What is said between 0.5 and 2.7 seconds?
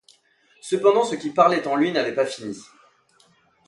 Cependant ce qui parlait en lui n'avait pas fini.